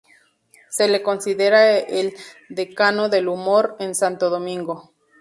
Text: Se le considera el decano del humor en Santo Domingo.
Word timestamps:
Se 0.71 0.87
le 0.87 1.03
considera 1.03 1.77
el 1.77 2.15
decano 2.49 3.07
del 3.07 3.27
humor 3.27 3.75
en 3.77 3.93
Santo 3.93 4.31
Domingo. 4.31 4.95